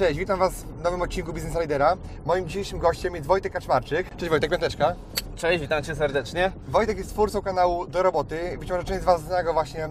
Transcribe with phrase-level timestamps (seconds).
[0.00, 1.96] Cześć, witam Was w nowym odcinku Business Ridera.
[2.26, 4.16] Moim dzisiejszym gościem jest Wojtek Kaczmarczyk.
[4.16, 4.94] Cześć Wojtek, piąteczka.
[5.40, 6.52] Cześć, witam Cię serdecznie.
[6.68, 8.56] Wojtek jest twórcą kanału Do Roboty.
[8.58, 9.88] Być może część z Was zna go właśnie e,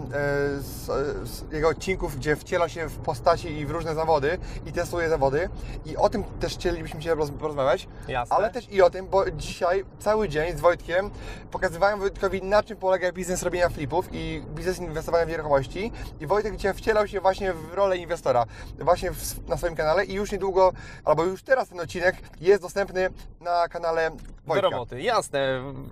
[0.59, 0.85] z,
[1.29, 5.49] z jego odcinków, gdzie wciela się w postaci i w różne zawody i testuje zawody.
[5.85, 7.87] I o tym też chcielibyśmy się roz, porozmawiać.
[8.07, 8.35] Jasne.
[8.35, 11.09] Ale też i o tym, bo dzisiaj cały dzień z Wojtkiem
[11.51, 15.91] pokazywałem Wojtkowi na czym polega biznes robienia flipów i biznes inwestowania w nieruchomości.
[16.19, 18.45] I Wojtek dzisiaj wcielał się właśnie w rolę inwestora
[18.79, 20.71] właśnie w, na swoim kanale i już niedługo,
[21.05, 23.09] albo już teraz ten odcinek jest dostępny
[23.41, 24.11] na kanale
[24.45, 24.69] Wojtka.
[24.69, 25.38] Do roboty, jasne.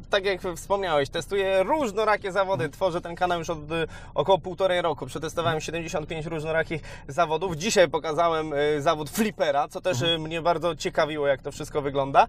[0.09, 2.63] Tak jak wspomniałeś, testuję różnorakie zawody.
[2.63, 2.71] Mhm.
[2.71, 5.05] Tworzę ten kanał już od y, około półtorej roku.
[5.05, 7.55] Przetestowałem 75 różnorakich zawodów.
[7.55, 10.21] Dzisiaj pokazałem y, zawód flipera, co też Mhm.
[10.21, 12.27] y, mnie bardzo ciekawiło, jak to wszystko wygląda.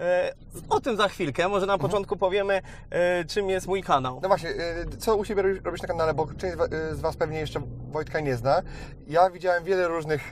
[0.00, 0.34] E,
[0.68, 1.48] O tym za chwilkę.
[1.48, 4.18] Może na początku powiemy, e, czym jest mój kanał.
[4.22, 4.50] No właśnie,
[4.98, 7.60] co u siebie robisz- na kanale, bo część z wa- z Was pewnie jeszcze
[7.92, 8.62] Wojtka nie zna.
[9.08, 10.30] Ja widziałem wiele różnych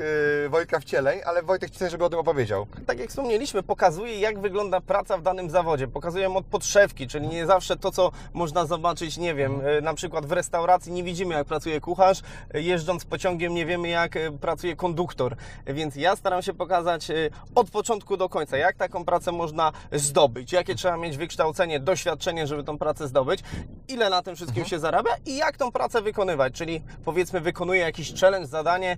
[0.48, 2.66] Wojtka wcieleń, ale Wojtek chce, żeby o tym opowiedział.
[2.86, 5.88] tak jak wspomnieliśmy, pokazuje jak wygląda praca w danym zawodzie.
[6.22, 10.26] Pokazuję od podszewki, czyli nie zawsze to, co można zobaczyć, nie wiem, e, na przykład
[10.26, 12.20] w restauracji nie widzimy, jak pracuje kucharz,
[12.54, 15.36] e, jeżdżąc pociągiem nie wiemy, jak e, pracuje konduktor.
[15.66, 17.08] Więc ja staram się pokazać
[17.54, 22.64] od początku do końca, jak taką pracę można zdobyć, jakie trzeba mieć wykształcenie, doświadczenie, żeby
[22.64, 23.40] tą pracę zdobyć,
[23.88, 28.20] ile na tym wszystkim się zarabia i jak tą pracę wykonywać, czyli powiedzmy wykonuję jakiś
[28.20, 28.96] challenge, zadanie,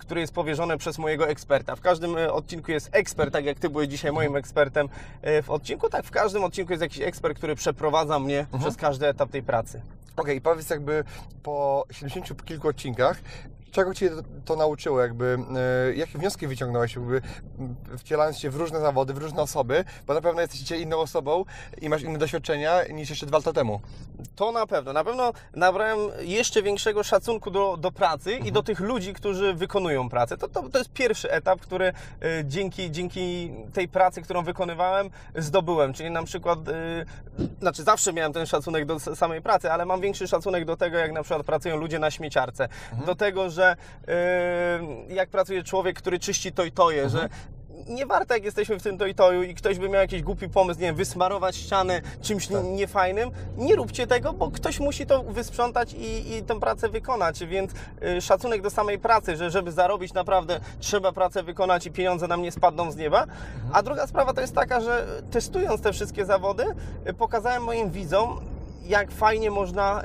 [0.00, 1.76] które jest powierzone przez mojego eksperta.
[1.76, 4.88] W każdym odcinku jest ekspert, tak jak Ty byłeś dzisiaj moim ekspertem
[5.22, 9.06] e, w odcinku, tak w każdym odcinku jest jakiś ekspert, który przeprowadza mnie przez każdy
[9.06, 9.82] etap tej pracy.
[10.16, 11.04] Okej, powiedz jakby
[11.42, 13.20] po 70 kilku odcinkach,
[13.70, 14.10] czego Cię
[14.44, 15.38] to, nauczyło, jakby,
[15.90, 17.22] y, jakie wnioski wyciągnąłeś, jakby
[17.98, 21.44] wcielając się w różne zawody, w różne osoby, bo na pewno jesteś dzisiaj inną osobą
[21.80, 23.80] i masz inne doświadczenia niż jeszcze dwa lata temu.
[24.36, 24.92] To na pewno.
[24.92, 30.08] Na pewno nabrałem jeszcze większego szacunku do, do pracy i do tych ludzi, którzy wykonują
[30.08, 30.36] pracę.
[30.36, 31.92] To, to, to jest pierwszy etap, który e,
[32.44, 35.92] dzięki, dzięki tej pracy, którą wykonywałem, zdobyłem.
[35.92, 37.04] Czyli na przykład, e,
[37.60, 41.12] znaczy zawsze miałem ten szacunek do samej pracy, ale mam większy szacunek do tego, jak
[41.12, 42.68] na przykład pracują ludzie na śmieciarce.
[43.06, 43.76] Do tego, że e,
[45.08, 47.28] jak pracuje człowiek, który czyści to i toje, że
[47.88, 50.86] nie warto, jak jesteśmy w tym toju i ktoś by miał jakiś głupi pomysł, nie
[50.86, 52.64] wiem, wysmarować ścianę czymś Tak.
[52.64, 57.72] niefajnym, nie róbcie tego, bo ktoś musi to wysprzątać i, i tę pracę wykonać, więc
[58.02, 62.42] y, szacunek do samej pracy, że żeby zarobić naprawdę trzeba pracę wykonać i pieniądze nam
[62.42, 63.26] nie spadną z nieba.
[63.72, 66.64] A druga sprawa to jest taka, że testując te wszystkie zawody,
[67.08, 68.40] y, pokazałem moim widzom,
[68.90, 70.02] jak fajnie można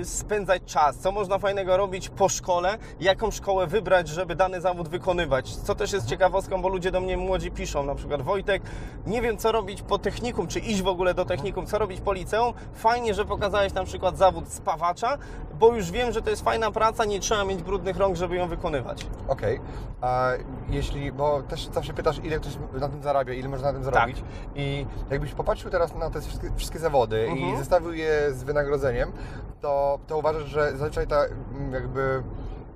[0.00, 4.88] y, spędzać czas, co można fajnego robić po szkole, jaką szkołę wybrać, żeby dany zawód
[4.88, 5.56] wykonywać.
[5.56, 8.62] Co też jest ciekawostką, bo ludzie do mnie młodzi piszą, na przykład Wojtek,
[9.06, 12.12] nie wiem co robić po technikum, czy iść w ogóle do technikum, co robić po
[12.12, 12.54] liceum.
[12.74, 15.18] Fajnie, że pokazałeś na przykład zawód spawacza,
[15.58, 18.48] bo już wiem, że to jest fajna praca, nie trzeba mieć brudnych rąk, żeby ją
[18.48, 19.06] wykonywać.
[19.28, 19.60] Okej,
[20.00, 20.30] a
[20.70, 24.22] jeśli, bo też zawsze pytasz, ile ktoś na tym zarabia, ile można na tym zarobić
[24.54, 27.58] i jakbyś popatrzył teraz na te wszystkie, wszystkie zawody i Mhm.
[27.58, 29.12] zestawił je z wynagrodzeniem,
[29.60, 32.22] to, to uważasz, że zazwyczaj ta mm, jakby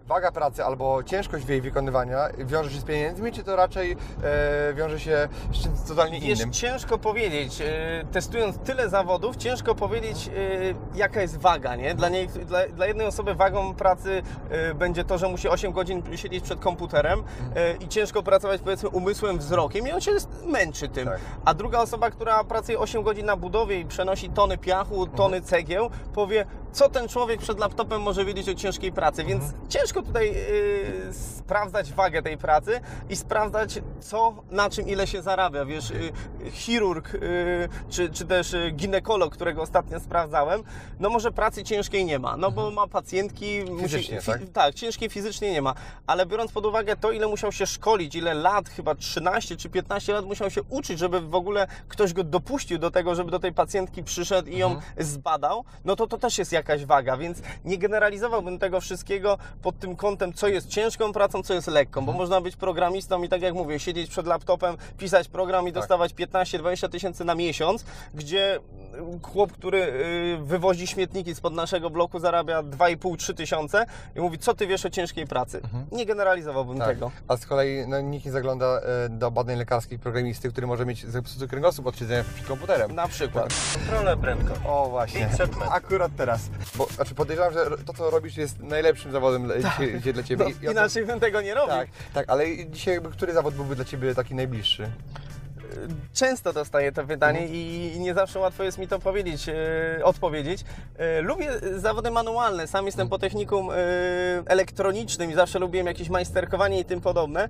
[0.07, 4.75] waga pracy albo ciężkość w jej wykonywania wiąże się z pieniędzmi, czy to raczej e,
[4.75, 6.53] wiąże się z czymś totalnie innym?
[6.53, 11.95] ciężko powiedzieć, e, testując tyle zawodów, ciężko powiedzieć, e, jaka jest waga, nie?
[11.95, 16.03] Dla, niej, dla, dla jednej osoby wagą pracy e, będzie to, że musi 8 godzin
[16.17, 17.23] siedzieć przed komputerem
[17.57, 20.13] e, i ciężko pracować, powiedzmy, umysłem, wzrokiem i on się
[20.47, 21.05] męczy tym.
[21.09, 21.21] Tak.
[21.45, 25.43] A druga osoba, która pracuje 8 godzin na budowie i przenosi tony piachu, tony Mhm.
[25.45, 29.69] cegieł, powie, co ten człowiek przed laptopem może wiedzieć o ciężkiej pracy, więc Mhm.
[29.69, 32.81] ciężko tutaj e, sprawdzać wagę tej pracy
[33.11, 35.65] i sprawdzać, co, na czym, ile się zarabia.
[35.65, 36.13] Wiesz, y,
[36.51, 40.63] chirurg y, czy, czy też y, ginekolog, którego ostatnio sprawdzałem,
[41.01, 43.63] no może pracy ciężkiej nie ma, no bo ma pacjentki...
[43.81, 44.41] Fizycznie, musi, tak?
[44.53, 45.75] tak, ciężkiej fizycznie nie ma,
[46.07, 50.13] ale biorąc pod uwagę to, ile musiał się szkolić, ile lat, chyba 13 czy 15
[50.13, 53.53] lat musiał się uczyć, żeby w ogóle ktoś go dopuścił do tego, żeby do tej
[53.53, 57.79] pacjentki przyszedł i ją zbadał, no to to też jest jak jakaś waga, więc nie
[57.79, 62.41] generalizowałbym tego wszystkiego pod tym kątem, co jest ciężką pracą, co jest lekką, bo można
[62.41, 67.25] być programistą i tak jak mówię, siedzieć przed laptopem, pisać program i dostawać 15-20 tysięcy
[67.25, 68.61] na miesiąc, gdzie
[69.23, 73.87] chłop, który y, wywozi śmietniki spod naszego bloku zarabia 2,5-3 tysiące
[74.17, 75.61] i mówi, co ty wiesz o ciężkiej pracy.
[75.93, 76.89] Nie generalizowałbym Tak.
[76.89, 77.11] tego.
[77.29, 81.07] A z kolei no, nikt nie zagląda e, do badań lekarskich programisty, który może mieć
[81.07, 82.95] zepsuty kręgosłup od siedzenia przed komputerem.
[82.95, 83.55] Na przykład.
[83.75, 84.61] Kontrolę prędkość.
[84.67, 85.73] O właśnie, 500 metrów.
[85.73, 86.41] akurat teraz.
[86.75, 90.45] Bo, znaczy podejrzewam, że to co robisz jest najlepszym zawodem dla- dzisiaj, dzisiaj dla Ciebie.
[90.45, 91.69] No, I- inaczej bym tego nie robił.
[91.75, 94.91] Tak, tak, ale dzisiaj jakby który zawód byłby dla Ciebie taki najbliższy?
[96.13, 100.65] Często dostaję to pytanie i nie zawsze łatwo jest mi to powiedzieć, e, odpowiedzieć.
[100.97, 103.75] E, lubię zawody manualne, sam jestem po technikum e,
[104.47, 107.49] elektronicznym i zawsze lubiłem jakieś majsterkowanie i tym podobne.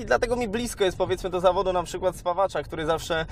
[0.00, 3.26] I dlatego mi blisko jest powiedzmy do zawodu na przykład spawacza, który zawsze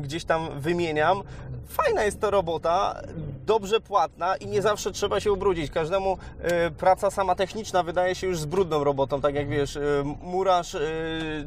[0.00, 1.22] gdzieś tam wymieniam.
[1.68, 3.02] Fajna jest to robota,
[3.46, 5.70] dobrze płatna i nie zawsze trzeba się ubrudzić.
[5.70, 6.18] Każdemu
[6.78, 9.78] praca sama techniczna wydaje się już z brudną robotą, tak jak wiesz,
[10.22, 10.76] murarz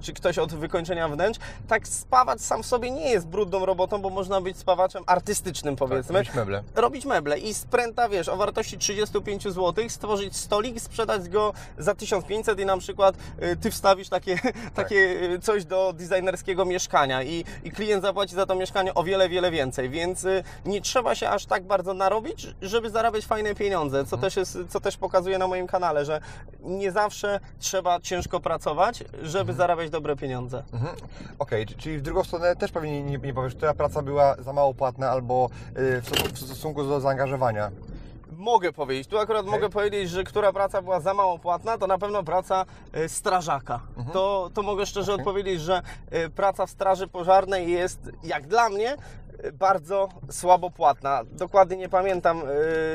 [0.01, 1.39] czy ktoś od wykończenia wnętrz.
[1.67, 6.13] Tak spawacz sam w sobie nie jest brudną robotą, bo można być spawaczem artystycznym powiedzmy.
[6.19, 6.63] Robić meble.
[6.75, 12.59] Robić meble i spręta, wiesz, o wartości 35 zł, stworzyć stolik, sprzedać go za 1500
[12.59, 14.39] i na przykład y, ty wstawisz takie,
[14.75, 14.95] takie
[15.35, 19.51] y, coś do designerskiego mieszkania i, i klient zapłaci za to mieszkanie o wiele, wiele
[19.51, 24.18] więcej, więc y, nie trzeba się aż tak bardzo narobić, żeby zarabiać fajne pieniądze, co,
[24.18, 26.21] też, jest, co też pokazuję na moim kanale, że
[26.61, 30.63] nie zawsze trzeba ciężko pracować, żeby zarabiać dobre pieniądze.
[30.73, 30.95] Mhm.
[31.39, 34.54] Okej, c- czyli w drugą stronę też pewnie nie, nie powiesz, która praca była za
[34.54, 37.72] mało płatna albo y, w, stosu- w stosunku do zaangażowania.
[38.38, 41.98] Mogę powiedzieć, tu akurat mogę powiedzieć, że która praca była za mało płatna, to na
[41.98, 43.80] pewno praca e, strażaka.
[44.13, 45.25] To, to mogę szczerze Okej.
[45.25, 45.81] odpowiedzieć, że
[46.12, 48.98] e, praca w straży pożarnej jest, jak dla mnie,
[49.53, 51.21] bardzo słabo płatna.
[51.31, 52.41] Dokładnie nie pamiętam,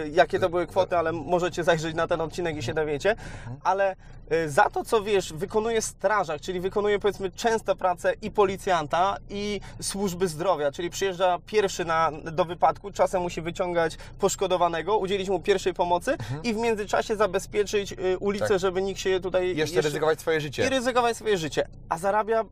[0.04, 3.16] e, jakie to były kwoty, ale możecie zajrzeć na ten odcinek i się dowiecie.
[3.64, 3.96] Ale
[4.31, 9.60] e, za to, co wiesz, wykonuje strażak, czyli wykonuje powiedzmy często pracę i policjanta, i
[9.82, 15.75] służby zdrowia, czyli przyjeżdża pierwszy na, do wypadku, czasem musi wyciągać poszkodowanego, udzielić mu pierwszej
[15.75, 18.58] pomocy i w międzyczasie zabezpieczyć y, ulicę, Tak.
[18.58, 20.66] żeby nikt się tutaj Jeszcze, ryzykować swoje życie.
[20.66, 22.44] i ryzykować swoje życie, a zarabia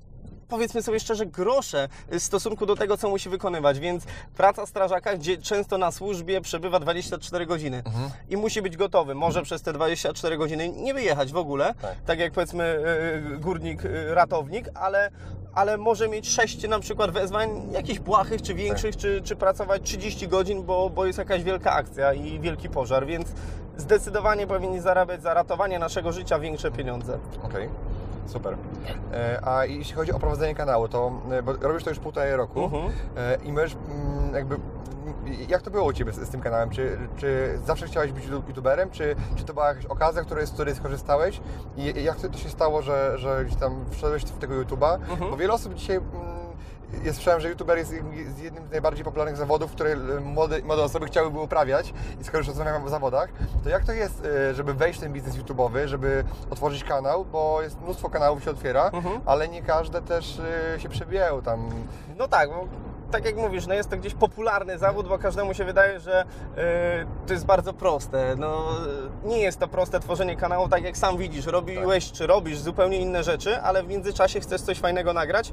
[0.48, 4.04] powiedzmy sobie szczerze, grosze w stosunku do tego, co musi wykonywać, więc
[4.36, 8.10] praca strażaka, gdzie często na służbie przebywa 24 godziny Mhm.
[8.30, 11.94] i musi być gotowy, może przez te 24 godziny nie wyjechać w ogóle, Tak.
[12.06, 12.64] tak, jak powiedzmy
[13.34, 15.10] y, górnik, y, ratownik, ale,
[15.54, 20.28] ale może mieć 6 na przykład wezwań jakichś błahych czy większych, czy, czy pracować 30
[20.28, 23.28] godzin, bo, bo jest jakaś wielka akcja i wielki pożar, więc
[23.76, 27.18] zdecydowanie powinni zarabiać za ratowanie naszego życia większe pieniądze.
[27.42, 27.68] Okej,
[28.28, 28.56] super.
[29.12, 32.64] E, a jeśli chodzi o prowadzenie kanału, to e, bo robisz to już półtorej roku
[32.64, 32.92] Mhm.
[33.16, 34.64] e, i możesz mm, jakby mm,
[35.48, 36.70] jak to było u Ciebie z, z tym kanałem?
[36.70, 40.74] Czy, czy zawsze chciałeś być youtuberem, czy, czy to była jakaś okazja, której, z której
[40.74, 41.40] skorzystałeś
[41.76, 44.94] i jak to się stało, że, że gdzieś tam wszedłeś w tego YouTube'a?
[44.94, 45.30] Mhm.
[45.30, 46.00] Bo wiele osób dzisiaj
[47.04, 47.92] ja słyszałem, że youtuber jest
[48.42, 52.48] jednym z najbardziej popularnych zawodów, które e, młode, młode osoby chciałyby uprawiać i skoro już
[52.48, 53.28] rozmawiamy o zawodach,
[53.64, 57.62] to jak to jest, e, żeby wejść w ten biznes YouTube'owy, żeby otworzyć kanał, bo
[57.62, 59.20] jest mnóstwo kanałów się otwiera, Mhm.
[59.26, 60.40] ale nie każde też
[60.74, 61.70] e, się przebijają tam.
[62.18, 62.64] No tak, bo
[63.10, 66.24] tak jak mówisz, no jest to gdzieś popularny zawód, bo każdemu się wydaje, że
[66.56, 68.34] e, to jest bardzo proste.
[68.38, 68.64] No,
[69.24, 73.22] nie jest to proste tworzenie kanału, tak jak sam widzisz, robiłeś czy robisz zupełnie inne
[73.24, 75.52] rzeczy, ale w międzyczasie chcesz coś fajnego nagrać.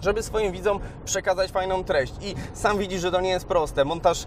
[0.00, 2.14] Żeby swoim widzom przekazać fajną treść.
[2.20, 3.84] I sam widzisz, że to nie jest proste.
[3.84, 4.24] Montaż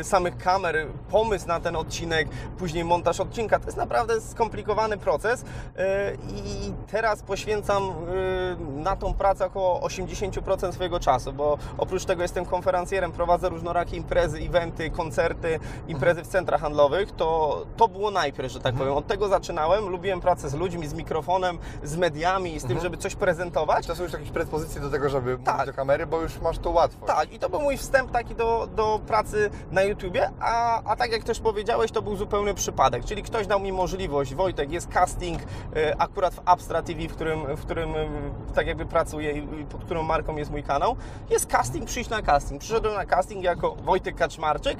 [0.00, 2.28] e, samych kamer, pomysł na ten odcinek,
[2.58, 5.44] później montaż odcinka to jest naprawdę skomplikowany proces.
[5.76, 12.22] e, I teraz poświęcam e, na tą pracę około 80% swojego czasu, bo oprócz tego
[12.22, 15.58] jestem konferencjerem, prowadzę różnorakie imprezy, eventy, koncerty,
[15.88, 17.12] imprezy w centrach handlowych.
[17.12, 18.94] To, to było najpierw, że tak powiem.
[18.94, 19.88] Od tego zaczynałem.
[19.88, 23.86] Lubiłem pracę z ludźmi, z mikrofonem, z mediami z tym, żeby coś prezentować.
[23.86, 25.54] To są już jakieś predyspozycje do tego, żeby Tak.
[25.54, 27.06] mówić do kamery, bo już masz to łatwo.
[27.06, 31.12] Tak, i to był mój wstęp taki do, do pracy na YouTubie, a, a tak
[31.12, 35.40] jak też powiedziałeś, to był zupełny przypadek, czyli ktoś dał mi możliwość, Wojtek, jest casting
[35.76, 38.08] e, akurat w Abstra TV, w którym, w którym e,
[38.54, 40.96] tak jakby pracuję i pod którą marką jest mój kanał,
[41.30, 42.60] jest casting, przyjść na casting.
[42.60, 44.78] Przyszedłem na casting jako Wojtek Kaczmarczyk,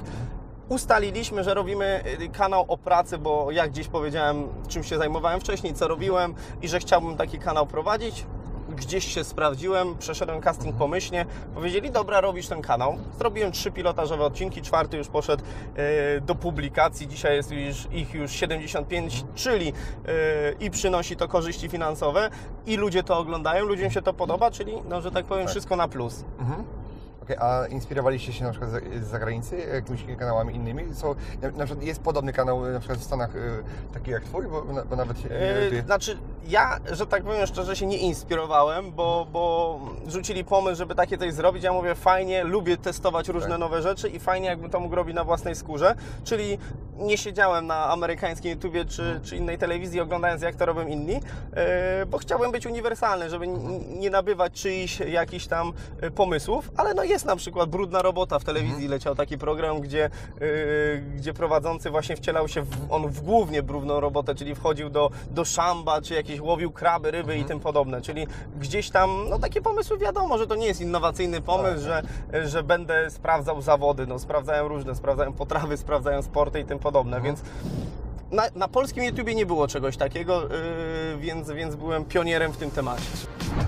[0.69, 5.73] ustaliliśmy, że robimy y, kanał o pracy, bo jak gdzieś powiedziałem, czym się zajmowałem wcześniej,
[5.73, 8.25] co robiłem i że chciałbym taki kanał prowadzić.
[8.81, 11.25] Gdzieś się sprawdziłem, przeszedłem casting pomyślnie.
[11.53, 12.97] Powiedzieli, dobra, robisz ten kanał.
[13.17, 15.43] Zrobiłem trzy pilotażowe odcinki, czwarty już poszedł
[16.17, 17.07] y, do publikacji.
[17.07, 19.73] Dzisiaj jest już, ich już 75, czyli y,
[20.59, 22.29] i przynosi to korzyści finansowe,
[22.65, 25.51] i ludzie to oglądają, ludziom się to podoba, czyli, no, że tak powiem, Tak.
[25.51, 26.25] wszystko na plus.
[26.39, 26.63] Mhm.
[27.31, 30.95] Ok, Okej, a inspirowaliście się na przykład z z zagranicy, jakimiś kanałami innymi?
[30.95, 34.47] Są, na, na przykład jest podobny kanał na przykład w Stanach, y, taki jak twój,
[34.47, 35.81] bo, bo nawet Yy.
[35.85, 41.17] Znaczy, ja, że tak powiem szczerze, się nie inspirowałem, bo, bo rzucili pomysł, żeby takie
[41.17, 41.63] coś zrobić.
[41.63, 43.59] Ja mówię, fajnie, lubię testować różne Tak.
[43.59, 45.95] nowe rzeczy i fajnie, jakbym to mógł robić na własnej skórze.
[46.23, 46.57] Czyli
[46.97, 51.21] nie siedziałem na amerykańskim YouTubie czy, czy innej telewizji, oglądając, jak to robią inni, yy,
[52.07, 53.47] bo chciałem być uniwersalny, żeby
[53.99, 55.73] nie nabywać czyichś jakichś tam
[56.15, 60.09] pomysłów, ale no jest na przykład Brudna Robota w telewizji, leciał taki program, gdzie,
[60.39, 65.09] yy, gdzie prowadzący właśnie wcielał się w, on w głównie brudną robotę, czyli wchodził do,
[65.31, 68.27] do szamba, czy jakieś łowił kraby, ryby i tym podobne, czyli
[68.59, 72.03] gdzieś tam, no takie pomysły wiadomo, że to nie jest innowacyjny pomysł, że,
[72.45, 77.41] że będę sprawdzał zawody, no sprawdzałem różne, sprawdzałem potrawy, sprawdzałem sporty i tym podobne, więc
[78.31, 82.71] na, na polskim YouTubie nie było czegoś takiego, yy, więc, więc byłem pionierem w tym
[82.71, 83.03] temacie.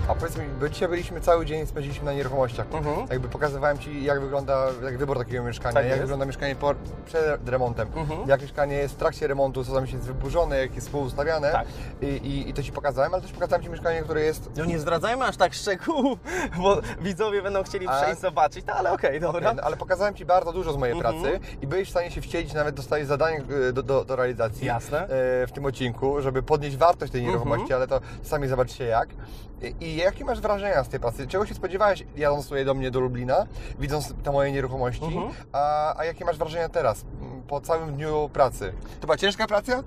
[0.08, 2.66] A powiedz mi, bo dzisiaj byliśmy cały dzień, spędziliśmy na nieruchomościach.
[2.74, 3.06] Mhm.
[3.10, 6.00] Jakby pokazywałem Ci, jak wygląda jak wybór takiego mieszkania, Tak jak jest.
[6.02, 6.74] wygląda mieszkanie po,
[7.06, 8.28] przed remontem, Mhm.
[8.28, 11.52] jak mieszkanie jest w trakcie remontu, co tam jest wyburzone, jak jest współustawiane.
[11.52, 11.66] Tak.
[12.02, 14.78] I, i, I to Ci pokazałem, ale też pokazałem Ci mieszkanie, które jest No nie
[14.78, 16.18] zdradzajmy aż tak szczegółów,
[16.62, 19.50] bo widzowie będą chcieli A- przejść zobaczyć, no ale okej, dobra.
[19.50, 21.14] Nie, no, ale pokazałem Ci bardzo dużo z mojej Mhm.
[21.22, 24.66] pracy i byłeś w stanie się wcielić, nawet dostałeś zadanie e, do, do, do realizacji
[24.66, 25.02] Jasne.
[25.02, 25.08] e,
[25.46, 27.80] w tym odcinku, żeby podnieść wartość tej nieruchomości, Mhm.
[27.80, 29.08] ale to sami zobaczcie jak.
[29.80, 31.26] I, jakie masz wrażenia z tej pracy?
[31.26, 33.46] Czego się spodziewałeś jadąc tutaj do mnie do Lublina,
[33.78, 35.28] widząc te moje nieruchomości, Mhm.
[35.52, 37.04] a, a jakie masz wrażenia teraz,
[37.48, 38.72] po całym dniu pracy?
[39.00, 39.82] To była ciężka praca?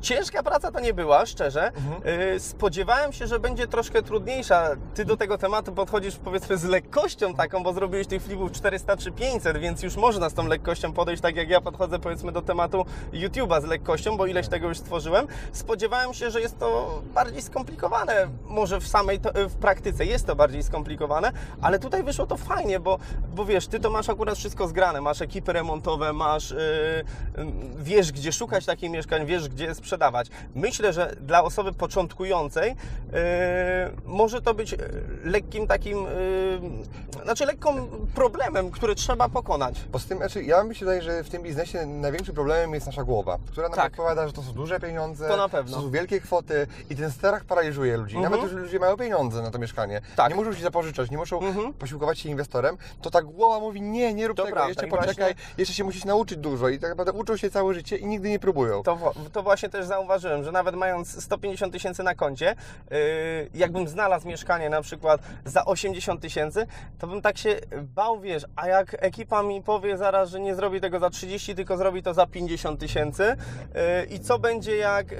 [0.00, 1.66] Ciężka praca to nie była, szczerze.
[1.66, 2.18] Mhm.
[2.32, 4.68] Yy, Spodziewałem się, że będzie troszkę trudniejsza.
[4.94, 9.12] Ty do tego tematu podchodzisz powiedzmy z lekkością taką, bo zrobiłeś tych flipów 400 czy
[9.12, 12.84] 500, więc już można z tą lekkością podejść, tak jak ja podchodzę powiedzmy do tematu
[13.12, 15.26] YouTube'a z lekkością, bo ileś tego już stworzyłem.
[15.52, 18.28] Spodziewałem się, że jest to bardziej skomplikowane.
[18.46, 21.32] Może w samej to, w praktyce jest to bardziej skomplikowane,
[21.62, 22.98] ale tutaj wyszło to fajnie, bo,
[23.34, 25.00] bo wiesz, ty to masz akurat wszystko zgrane.
[25.00, 26.56] Masz ekipy remontowe, masz yy,
[27.78, 30.28] wiesz, gdzie szukać takich mieszkań, wiesz, gdzie je sprzedawać.
[30.54, 32.76] Myślę, że dla osoby początkującej yy,
[34.06, 34.78] może to być yy,
[35.24, 35.98] lekkim takim,
[37.16, 39.80] yy, znaczy lekką problemem, który trzeba pokonać.
[39.92, 43.38] Bo z tym, znaczy, ja myślę, że w tym biznesie największym problemem jest nasza głowa,
[43.50, 43.92] która nam Tak.
[43.92, 45.76] podpowiada, że to są duże pieniądze, To na pewno.
[45.76, 48.16] to są wielkie kwoty i ten strach paraliżuje ludzi.
[48.16, 48.32] Mhm.
[48.32, 50.30] Nawet jeżeli ludzie mają pieniądze na to mieszkanie, Tak.
[50.30, 51.72] nie muszą się zapożyczać, nie muszą Mhm.
[51.74, 55.34] posiłkować się inwestorem, to ta głowa mówi nie, nie rób tego, jeszcze I poczekaj, właśnie-
[55.58, 58.38] jeszcze się musisz nauczyć dużo i tak naprawdę uczą się całe życie i nigdy nie
[58.38, 58.82] próbują.
[58.82, 62.54] To, to właśnie też zauważyłem, że nawet mając 150 tysięcy na koncie,
[62.90, 62.96] yy,
[63.54, 66.66] jakbym znalazł mieszkanie na przykład za 80 tysięcy,
[66.98, 70.80] to bym tak się bał, wiesz, a jak ekipa mi powie zaraz, że nie zrobi
[70.80, 75.18] tego za 30, tylko zrobi to za 50 tysięcy yy, i co będzie jak yy,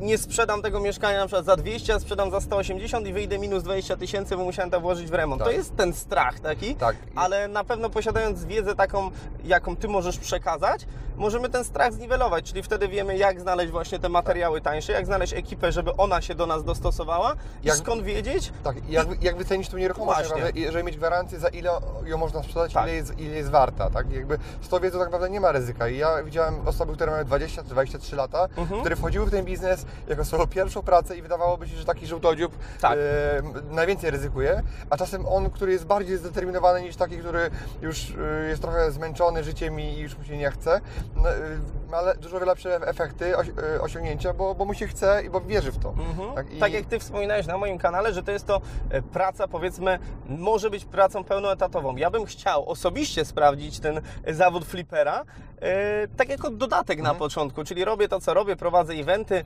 [0.00, 3.62] nie sprzedam tego mieszkania na przykład za 200, a sprzedam za 180 i wyjdę minus
[3.62, 5.38] 20 tysięcy, bo musiałem to włożyć w remont.
[5.42, 5.48] Tak.
[5.48, 6.96] To jest ten strach taki, Tak.
[7.14, 9.10] ale na pewno posiadając wiedzę taką,
[9.44, 14.08] jaką Ty możesz przekazać, możemy ten strach zniwelować, czyli wtedy wiemy, jak znaleźć właśnie te
[14.08, 18.52] materiały tańsze, jak znaleźć ekipę, żeby ona się do nas dostosowała i Jak- skąd wiedzieć,
[18.64, 21.70] Tak, i jak, jak wycenić tą nieruchomość, naprawdę, i żeby mieć gwarancję, za ile
[22.04, 22.84] ją można sprzedać, Tak.
[22.84, 24.10] ile, jest, ile jest warta, tak?
[24.12, 25.88] I jakby z tą wiedzą tak naprawdę nie ma ryzyka.
[25.88, 28.80] I ja widziałem osoby, które mają 20 czy 23 lata, Mhm.
[28.80, 32.52] które wchodziły w ten biznes jako swoją pierwszą pracę i wydawałoby się, że taki żółtodziób
[32.80, 32.98] Tak.
[32.98, 37.50] e, najwięcej ryzykuje, a czasem on, który jest bardziej zdeterminowany niż taki, który
[37.82, 40.80] już e, jest trochę zmęczony życiem i już mu się nie chce,
[41.16, 41.30] no,
[42.10, 45.72] e, dużo lepsze efekty, oś, e, osiągnięcia, bo, bo mu się chce i bo wierzy
[45.72, 45.88] w to.
[45.90, 46.34] Mhm.
[46.34, 49.48] Tak, i- Tak jak Ty wspominałeś na moim kanale, że to jest to e, praca,
[49.48, 51.96] powiedzmy, może być pracą pełnoetatową.
[51.96, 55.24] Ja bym chciał osobiście sprawdzić ten e, zawód flipera,
[56.16, 57.14] tak jako dodatek Mhm.
[57.14, 59.44] na początku, czyli robię to, co robię, prowadzę eventy,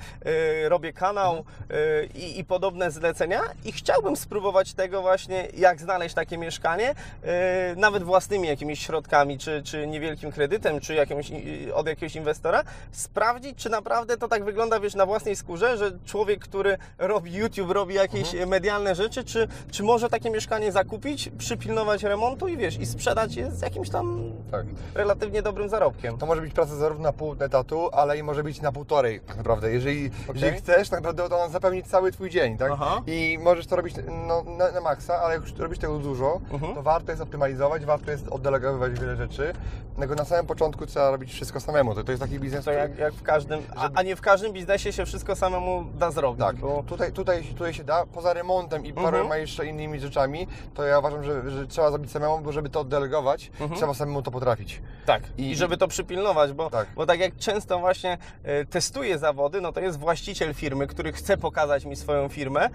[0.62, 1.47] e, robię kanał Mhm.
[1.71, 7.75] e, i, i podobne zlecenia i chciałbym spróbować tego właśnie, jak znaleźć takie mieszkanie, e,
[7.76, 11.33] nawet własnymi jakimiś środkami, czy, czy niewielkim kredytem, czy jakimś,
[11.75, 12.62] od jakiegoś inwestora,
[12.93, 17.71] sprawdzić, czy naprawdę to tak wygląda, wiesz, na własnej skórze, że człowiek, który robi YouTube,
[17.71, 18.49] robi jakieś Mhm.
[18.49, 23.50] medialne rzeczy, czy, czy może takie mieszkanie zakupić, przypilnować remontu i wiesz, i sprzedać je
[23.50, 24.67] z jakimś tam Tak.
[24.95, 26.00] relatywnie dobrym zarobkiem.
[26.19, 29.37] To może być praca zarówno na pół etatu, ale i może być na półtorej tak
[29.37, 29.73] naprawdę.
[29.73, 30.35] Jeżeli, Okej.
[30.35, 32.71] jeżeli chcesz, tak naprawdę to on zapełnić cały Twój dzień, tak?
[32.73, 33.02] Aha.
[33.07, 33.95] I możesz to robić
[34.26, 36.75] no, na, na maksa, ale jak już robisz tego dużo, Mhm.
[36.75, 39.52] to warto jest optymalizować, warto jest oddelegowywać wiele rzeczy.
[39.97, 41.95] Dlatego na samym początku trzeba robić wszystko samemu.
[41.95, 44.21] To, to jest taki biznes, To jak, jak w każdym, a, Żeby- a nie w
[44.21, 46.40] każdym biznesie się wszystko samemu da zrobić.
[46.40, 46.83] Tak, Bo...
[46.87, 49.07] tutaj, tutaj, tutaj się da, poza remontem i Mhm.
[49.07, 52.80] paroma jeszcze innymi rzeczami, to ja uważam, że, że trzeba zrobić samemu, bo żeby to
[52.80, 53.75] oddelegować, Mhm.
[53.78, 54.83] trzeba samemu to potrafić.
[55.07, 56.88] Tak, I- i, żeby to przypilnować, bo Tak.
[56.97, 61.37] bo tak jak często właśnie e, testuję zawody, no to jest właściciel firmy, który chce
[61.37, 62.70] pokazać mi swoją firmę,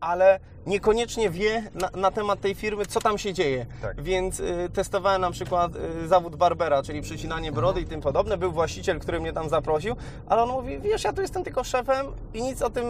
[0.00, 3.66] ale niekoniecznie wie na, na temat tej firmy, co tam się dzieje.
[3.82, 4.02] Tak.
[4.02, 5.72] Więc y, testowałem na przykład
[6.04, 8.36] y, zawód barbera, czyli przycinanie brody i tym podobne.
[8.36, 9.96] Był właściciel, który mnie tam zaprosił,
[10.28, 12.84] ale on mówi, wiesz, ja tu jestem tylko szefem i nic o tym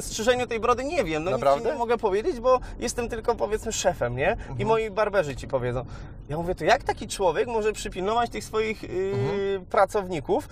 [0.00, 1.24] strzyżeniu tej brody nie wiem.
[1.24, 1.64] No nic Naprawdę?
[1.68, 4.36] ci nie mogę powiedzieć, bo jestem tylko powiedzmy szefem, nie?
[4.58, 5.84] I moi barberzy ci powiedzą.
[6.28, 10.48] Ja mówię, to jak taki człowiek może przypilnować tych swoich y, pracowników,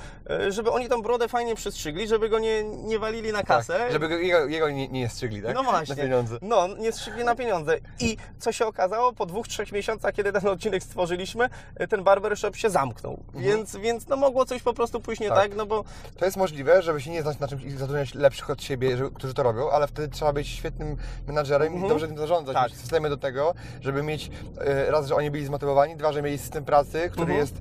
[0.49, 3.79] y, żeby oni tą brodę fajnie przystrzygli, żeby go nie, nie walili na kasę.
[3.79, 5.55] Tak, żeby go, jego, jego nie, nie strzygli, tak?
[5.55, 5.95] No właśnie.
[5.97, 6.39] Na pieniądze.
[6.43, 7.79] No, nie strzygli na pieniądze.
[8.01, 11.49] I co się okazało, po dwóch, trzech miesiącach, kiedy ten odcinek stworzyliśmy,
[11.81, 13.23] y, ten barbershop się zamknął.
[13.35, 15.57] Więc, więc no mogło coś po prostu pójść nie tak, Tak.
[15.57, 15.85] no bo
[16.19, 19.11] To jest możliwe, żeby się nie znać na czymś i zatrudniać lepszych od siebie, żeby,
[19.21, 20.97] którzy to robią, ale wtedy trzeba być świetnym
[21.27, 22.71] menadżerem i dobrze tym zarządzać, Tak.
[22.73, 26.65] systemy do tego, żeby mieć e, raz, że oni byli zmotywowani, dwa, że mieli system
[26.65, 27.39] pracy, który Mhm.
[27.41, 27.55] jest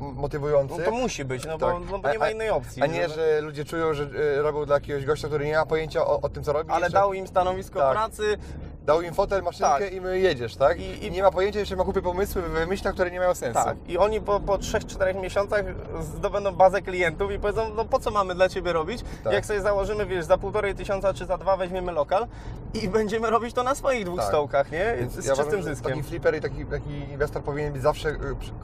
[0.00, 0.74] motywujący.
[0.78, 1.76] no to musi być, no bo, Tak.
[1.90, 2.82] no bo nie ma innej opcji.
[2.82, 4.04] A nie, żeby- że ludzie czują, że
[4.38, 6.70] e, robią dla jakiegoś gościa, który nie ma pojęcia o, o tym, co robi.
[6.70, 7.92] Ale jeszcze dał im stanowisko Tak.
[7.92, 8.38] pracy,
[8.86, 9.92] dał im fotel, maszynkę Tak.
[9.92, 10.80] i my jedziesz, tak?
[10.80, 13.64] I- I, nie ma pojęcia, jeszcze ma głupie pomysły, wymyśla, które nie mają sensu.
[13.64, 13.76] Tak.
[13.88, 15.64] I oni po, po 3-4 miesiącach
[16.00, 19.04] zdobędą bazę klientów i powiedzą, no po co mamy dla Ciebie robić?
[19.24, 19.32] Tak.
[19.32, 22.26] Jak sobie założymy, wiesz, za półtorej tysiąca czy za dwa weźmiemy lokal
[22.74, 24.28] i będziemy robić to na swoich dwóch Tak.
[24.28, 24.96] stołkach, nie?
[24.98, 25.90] Więc Z ja czystym uważam, zyskiem.
[25.92, 28.14] Taki flipper i taki, taki inwestor powinien być zawsze y,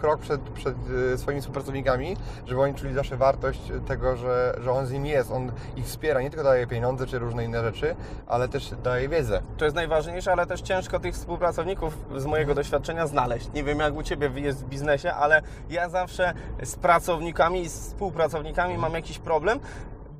[0.00, 0.74] krok przed, przed
[1.14, 5.30] y, swoimi współpracownikami, żeby oni czuli zawsze wartość tego, że, że on z nimi jest.
[5.30, 9.42] On ich wspiera, nie tylko daje pieniądze czy różne inne rzeczy, ale też daje wiedzę.
[9.56, 13.52] To jest najważniejsze, ale też ciężko tych współpracowników z mojego doświadczenia znaleźć.
[13.54, 17.78] Nie wiem jak u Ciebie jest w biznesie, ale ja zawsze z pracownikami i z
[17.81, 19.61] współpracownikami mam jakiś problem,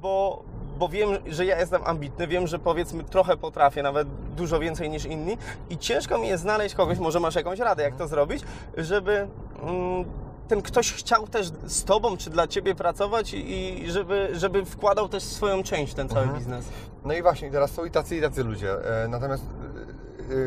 [0.01, 0.43] bo,
[0.79, 5.05] bo wiem, że ja jestem ambitny, wiem, że powiedzmy trochę potrafię, nawet dużo więcej niż
[5.05, 5.39] inni
[5.71, 8.43] i ciężko mi jest znaleźć kogoś, może masz jakąś radę, jak to zrobić,
[8.77, 9.29] żeby...
[9.63, 10.05] Mm,
[10.49, 15.09] ten ktoś chciał też z Tobą czy dla Ciebie pracować i i żeby, żeby wkładał
[15.09, 16.69] też swoją część w ten cały biznes.
[17.05, 19.03] No i właśnie, teraz są i tacy, i tacy ludzie.
[19.05, 19.45] E, Natomiast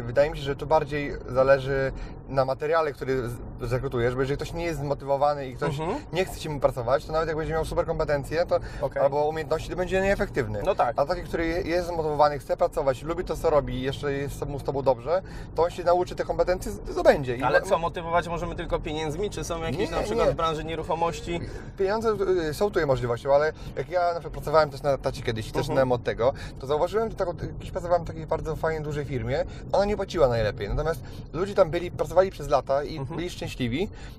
[0.06, 1.92] wydaje mi się, że to bardziej zależy
[2.30, 3.22] na materiale, który
[3.62, 6.00] z- zrekrutujesz, bo jeżeli ktoś nie jest zmotywowany i ktoś Mhm.
[6.14, 9.02] nie chce Ci pracować, to nawet jak będzie miał super kompetencje to, Okej.
[9.04, 10.62] albo umiejętności, to będzie nieefektywny.
[10.66, 10.94] No tak.
[11.00, 14.64] A taki, który jest zmotywowany, chce pracować, lubi to, co robi, jeszcze jest mu z
[14.64, 15.22] Tobą dobrze,
[15.56, 17.38] to on się nauczy te kompetencje, zdobędzie.
[17.38, 19.30] I Ale co, motywować możemy tylko pieniędzmi?
[19.30, 20.34] Czy są jakieś Nie, na przykład nie.
[20.34, 21.40] w branży nieruchomości?
[21.78, 22.10] Pieniądze
[22.50, 25.52] y, są tutaj możliwością, ale jak ja na przykład pracowałem też na tacie kiedyś i
[25.52, 25.88] też Mhm.
[25.92, 29.46] uh od tego, to zauważyłem, że taką, kiedyś pracowałem w takiej bardzo fajnej, dużej firmie,
[29.72, 30.70] ona nie płaciła najlepiej.
[30.70, 31.00] Natomiast
[31.34, 33.18] ludzie tam byli, pracowali przez lata i Mhm.
[33.18, 33.45] byli szczęśliwi,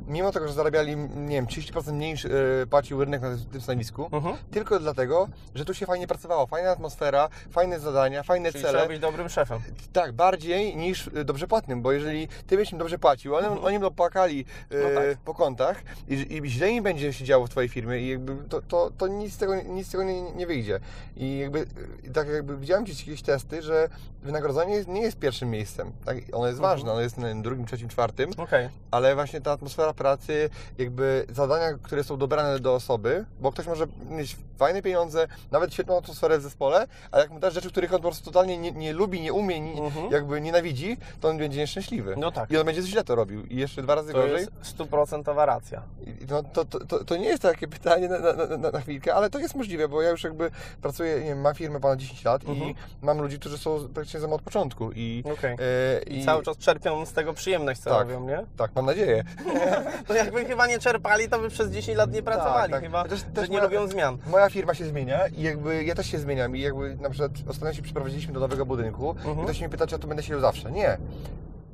[0.08, 2.30] mimo tego, że zarabiali, nie wiem, 30% mniej niż y,
[2.70, 4.36] płacił rynek na tym stanowisku, Mhm.
[4.50, 6.46] tylko dlatego, że tu się fajnie pracowało.
[6.46, 8.78] Fajna atmosfera, fajne zadania, fajne Czyli cele.
[8.78, 9.60] trzeba być dobrym szefem.
[9.92, 13.72] Tak, bardziej niż y, dobrze płatnym, bo jeżeli ty byś im dobrze płacił, oni, oni
[13.78, 14.40] będą płakali
[14.72, 15.18] y, No tak.
[15.24, 18.62] po kontach i, i źle im będzie się działo w twojej firmie i jakby to,
[18.62, 20.80] to, to nic z tego, nic z tego nie, nie wyjdzie.
[21.16, 21.66] I jakby
[22.14, 23.88] tak jakby widziałem gdzieś jakieś testy, że
[24.22, 25.92] wynagrodzenie nie jest pierwszym miejscem.
[26.04, 26.16] Tak?
[26.32, 26.76] Ono jest Mhm.
[26.76, 28.68] ważne, ono jest na drugim, trzecim, czwartym, Okej.
[28.90, 33.86] ale właśnie ta atmosfera pracy, jakby zadania, które są dobrane do osoby, bo ktoś może
[34.10, 37.98] mieć fajne pieniądze, nawet świetną atmosferę w zespole, a jak mu dasz rzeczy, których on
[37.98, 40.10] po prostu totalnie nie, nie lubi, nie umie, nie, Mhm.
[40.12, 42.14] jakby nienawidzi, to on będzie nieszczęśliwy.
[42.16, 42.50] No tak.
[42.50, 44.36] I on będzie źle to robił i jeszcze dwa razy To gorzej.
[44.36, 45.82] jest stuprocentowa racja.
[46.06, 49.14] I No, to, to, to, to nie jest takie pytanie na, na, na, na chwilkę,
[49.14, 50.50] ale to jest możliwe, bo ja już jakby
[50.82, 52.70] pracuję, nie wiem, mam firmę ponad 10 lat Mhm.
[52.70, 55.52] i mam ludzi, którzy są praktycznie ze mną od początku i, Okej.
[55.54, 57.98] e, I cały czas czerpią z tego przyjemność, co Tak.
[57.98, 58.44] robią, nie?
[58.56, 59.24] Tak, mam nadzieję.
[60.08, 62.72] No jakby chyba nie czerpali, to by przez 10 lat nie pracowali.
[62.72, 62.82] tak.
[62.82, 64.18] Chyba, Chociaż że też nie moja- lubią zmian.
[64.26, 67.72] Moja firma się zmienia i jakby ja też się zmieniam i jakby na przykład ostatnio
[67.74, 69.40] się przeprowadziliśmy do nowego budynku Mhm.
[69.40, 70.70] i ktoś mnie pyta, czy ja tu będę siedział zawsze.
[70.72, 70.98] Nie.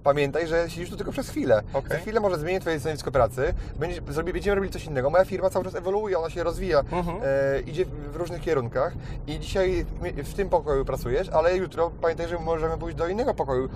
[0.04, 1.62] Pamiętaj, że siedzisz tu tylko przez chwilę.
[1.72, 1.90] Okej.
[1.90, 5.10] Za chwilę może zmienić Twoje stanowisko pracy, będziemy robili coś innego.
[5.10, 7.16] Moja firma cały czas ewoluuje, ona się rozwija, Mhm.
[7.24, 8.92] e, idzie w różnych kierunkach
[9.26, 9.86] i dzisiaj
[10.24, 13.68] w- tym pokoju pracujesz, ale jutro pamiętaj, że możemy pójść do innego pokoju.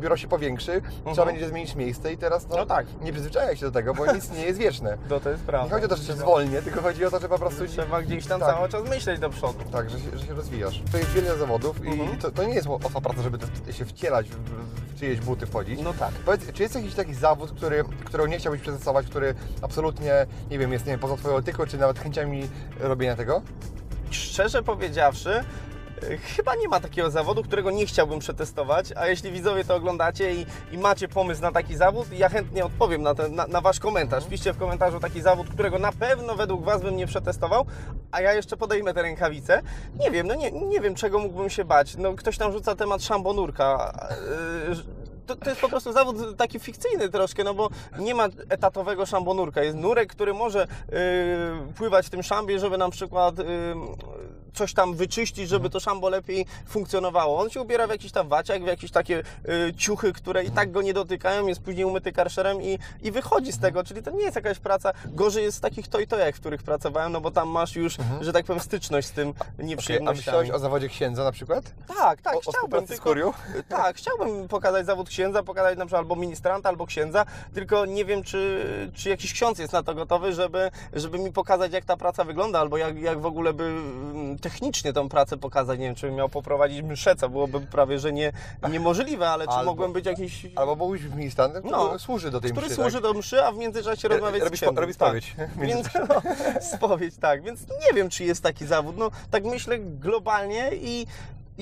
[0.00, 2.86] Biuro się powiększy, trzeba będzie zmienić miejsce i teraz no, No tak.
[3.02, 4.98] nie przyzwyczajaj się do tego, bo nic nie jest wieczne.
[5.08, 5.64] To, to jest prawda.
[5.66, 8.02] Nie chodzi o to, że się zwolnię, tylko chodzi o to, że po prostu Trzeba
[8.02, 8.54] gdzieś tam Tak.
[8.56, 9.58] cały czas myśleć do przodu.
[9.72, 10.82] tak, że się, że się rozwijasz.
[10.92, 12.14] To jest wiele zawodów Mhm.
[12.14, 13.38] i to, to nie jest łatwa praca, żeby
[13.72, 14.34] się wcielać, w,
[14.94, 15.69] w czyjeś buty wchodzić.
[15.78, 16.10] No tak.
[16.10, 20.72] Powiedz, czy jest jakiś taki zawód, który, którego nie chciałbyś przetestować, który absolutnie, nie wiem,
[20.72, 22.48] jest nie wiem, poza Twoją etyką, czy nawet chęciami
[22.80, 23.42] robienia tego?
[24.10, 25.44] Szczerze powiedziawszy,
[26.02, 30.34] y, chyba nie ma takiego zawodu, którego nie chciałbym przetestować, a jeśli widzowie to oglądacie
[30.34, 33.80] i, i macie pomysł na taki zawód, ja chętnie odpowiem na, ten, na, na Wasz
[33.80, 34.26] komentarz.
[34.26, 37.66] Piszcie w komentarzu taki zawód, którego na pewno według Was bym nie przetestował,
[38.12, 39.62] a ja jeszcze podejmę te rękawice.
[39.98, 41.96] Nie wiem, no nie, nie wiem czego mógłbym się bać.
[41.96, 43.98] No ktoś tam rzuca temat szambonurka.
[44.68, 45.00] Yy,
[45.30, 49.62] to, to jest po prostu zawód taki fikcyjny troszkę, no bo nie ma etatowego szambonurka.
[49.62, 53.44] Jest nurek, który może yy, pływać w tym szambie, żeby na przykład yy,
[54.54, 57.38] coś tam wyczyścić, żeby to szambo lepiej funkcjonowało.
[57.40, 59.22] On się ubiera w jakiś tam waciak, w jakieś takie
[59.68, 63.52] y, ciuchy, które i tak go nie dotykają, jest później umyty karszerem i, i wychodzi
[63.52, 66.62] z tego, czyli to nie jest jakaś praca, gorzej jest z takich toj-tojach, w których
[66.62, 70.16] pracowałem, no bo tam masz już, że tak powiem, styczność z tym Okej, a nieprzyjemnościami.
[70.18, 71.64] myślałeś o zawodzie księdza na przykład?
[71.88, 72.86] Tak, tak, O- o chciałbym.
[72.86, 73.32] z tylko-?
[73.68, 78.22] Tak, chciałbym pokazać zawód księdza, pokazać na przykład albo ministranta, albo księdza, tylko nie wiem,
[78.22, 82.24] czy, czy jakiś ksiądz jest na to gotowy, żeby, żeby mi pokazać, jak ta praca
[82.24, 85.78] wygląda, albo jak, jak w ogóle by mm, technicznie tą pracę pokazać.
[85.78, 88.32] Nie wiem, czy bym miał poprowadzić mszę, co byłoby prawie, że nie,
[88.70, 90.46] niemożliwe, ale czy Albo- mogłem być jakiś...
[90.56, 93.02] Albo być ministrantem, który No, służy do tej który mszy, służy tak?
[93.02, 94.78] do mszy, a w międzyczasie rozmawiać z robisz po- księdzem.
[94.82, 95.08] robisz tak.
[95.08, 96.22] spowiedź w Więc no,
[96.76, 97.42] spowiedź, tak.
[97.42, 98.96] Więc nie wiem, czy jest taki zawód.
[98.96, 101.06] No, tak myślę globalnie i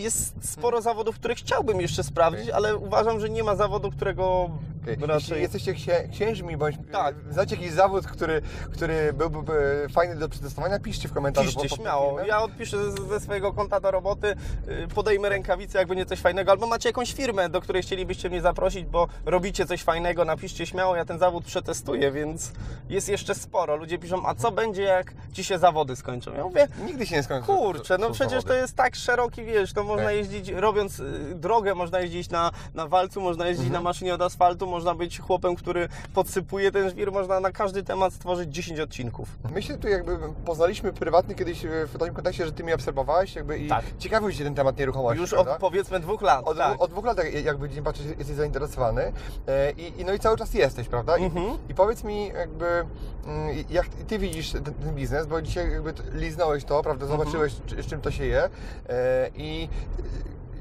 [0.03, 4.51] jest sporo zawodów, które chciałbym jeszcze sprawdzić, ale uważam, że nie ma zawodu, którego
[4.83, 4.97] Okej.
[5.01, 5.43] Jeśli raczej...
[5.43, 7.15] jesteście księ- księżmi, bądź Tak.
[7.31, 11.47] e, znacie jakiś zawód, który, który byłby e, fajny do przetestowania, piszcie w komentarzu.
[11.61, 12.21] Piszcie śmiało.
[12.21, 14.35] Ja odpiszę ze swojego konta do roboty,
[14.69, 18.41] y, podejmę rękawice, jak będzie coś fajnego, albo macie jakąś firmę, do której chcielibyście mnie
[18.41, 22.53] zaprosić, bo robicie coś fajnego, napiszcie śmiało, ja ten zawód przetestuję, więc
[22.89, 23.77] jest jeszcze sporo.
[23.77, 26.35] Ludzie piszą, a co będzie, jak ci się zawody skończą?
[26.35, 27.47] Ja mówię, Nigdy się nie skończy.
[27.47, 30.15] Kurczę, no przecież to jest tak szeroki, wiesz, można Tak.
[30.15, 33.83] jeździć, robiąc y, drogę, można jeździć na, na walcu, można jeździć Mhm.
[33.85, 38.13] na maszynie od asfaltu, można być chłopem, który podsypuje ten żwir, można na każdy temat
[38.15, 39.29] stworzyć 10 odcinków.
[39.55, 43.35] My się tu jakby poznaliśmy prywatnie kiedyś e, w takim kontekście, że Ty mnie obserwowałeś
[43.35, 43.85] jakby i Tak.
[43.99, 46.81] ciekawił Cię ten temat nieruchomości, Już od powiedzmy dwóch lat, Od, tak.
[46.83, 49.13] od dwóch lat jak- jakby patrzę, jesteś zainteresowany
[49.47, 51.19] e, i, i no i cały czas jesteś, prawda?
[51.19, 51.47] I, Mhm.
[51.69, 56.65] i powiedz mi jakby mm, jak ty widzisz ten, ten biznes, bo dzisiaj jakby liznąłeś
[56.65, 57.05] to, prawda?
[57.05, 57.19] Mhm.
[57.21, 58.49] Zobaczyłeś czy- z czym to się je
[58.89, 59.29] e,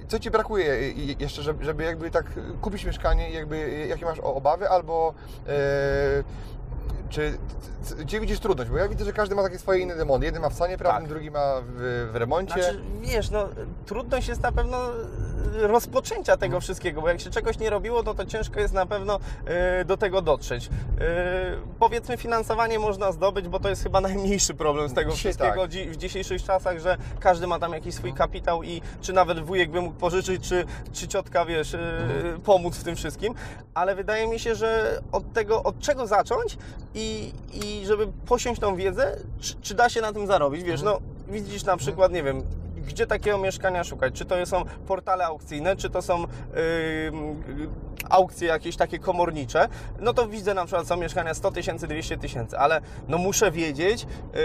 [0.07, 2.25] co Ci brakuje i- i- jeszcze, żeby, żeby jakby tak
[2.61, 5.13] kupić mieszkanie jakby jakie masz obawy albo
[5.47, 6.23] e,
[7.09, 7.37] czy
[7.99, 8.69] gdzie widzisz trudność?
[8.71, 10.25] Bo ja widzę, że każdy ma takie swoje inne demony.
[10.25, 11.09] Jeden ma w stanie prawnym, Tak.
[11.09, 12.53] drugi ma w, w remoncie.
[12.53, 13.49] Znaczy, wiesz, no
[13.85, 18.13] trudność jest na pewno y, rozpoczęcia tego wszystkiego, bo jak się czegoś nie robiło, to
[18.13, 19.19] to ciężko jest na pewno
[19.81, 20.65] y, do tego dotrzeć.
[20.65, 20.69] Y,
[21.79, 25.71] powiedzmy, finansowanie można zdobyć, bo to jest chyba najmniejszy problem z tego Dzisiaj wszystkiego tak.
[25.71, 29.71] dzi- w dzisiejszych czasach, że każdy ma tam jakiś swój kapitał i czy nawet wujek
[29.71, 31.79] by mógł pożyczyć, czy, czy ciotka, wiesz, y,
[32.45, 33.33] pomóc w tym wszystkim,
[33.73, 36.57] ale wydaje mi się, że od tego, od czego zacząć
[36.97, 40.99] i, i żeby posiąść tą wiedzę, czy, czy da się na tym zarobić, wiesz, no
[41.27, 42.43] widzisz na przykład, nie wiem,
[42.87, 44.13] gdzie takiego mieszkania szukać?
[44.13, 46.27] Czy to są portale aukcyjne, czy to są yy,
[48.09, 49.67] aukcje jakieś takie komornicze?
[49.99, 54.03] No to widzę na przykład są mieszkania 100 tysięcy, 200 tysięcy, ale no muszę wiedzieć,
[54.03, 54.39] yy,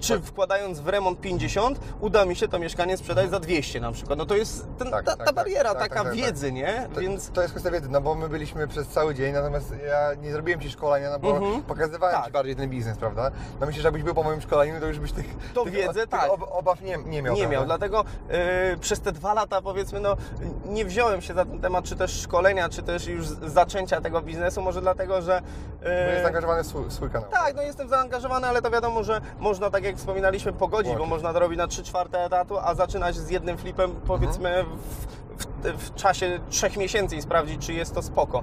[0.00, 4.18] czy wkładając w remont 50 uda mi się to mieszkanie sprzedać za 200 na przykład.
[4.18, 6.22] No to jest ten, Tak, ta, tak, ta tak, bariera tak, tak, taka tak, tak.
[6.26, 6.88] wiedzy, nie?
[6.94, 10.14] To, Więc to jest kwestia wiedzy, no bo my byliśmy przez cały dzień, natomiast ja
[10.22, 11.62] nie zrobiłem Ci szkolenia, no bo Mhm.
[11.62, 12.26] pokazywałem Tak.
[12.26, 13.30] Ci bardziej ten biznes, prawda?
[13.60, 15.92] No myślę, że jakbyś był po moim szkoleniu, to już byś tych, To tych, wiedzę,
[16.00, 16.30] tych tak.
[16.30, 17.34] ob, obaw nie, nie miał.
[17.34, 17.73] Nie miał, prawda?
[17.78, 18.36] Dlatego yy,
[18.80, 20.16] przez te dwa lata powiedzmy, no
[20.64, 24.62] nie wziąłem się za ten temat, czy też szkolenia, czy też już zaczęcia tego biznesu,
[24.62, 25.42] może dlatego, że...
[25.82, 27.30] Bo yy, jest zaangażowany w swój, swój kanał.
[27.30, 31.10] tak, no jestem zaangażowany, ale to wiadomo, że można, tak jak wspominaliśmy, pogodzić, bo Łączyć.
[31.10, 35.06] można to robić na 3 czwarte etatu, a zaczynać z jednym flipem, powiedzmy, w,
[35.42, 38.42] w, w czasie trzech miesięcy i sprawdzić, czy jest to spoko.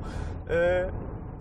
[0.50, 0.56] Yy,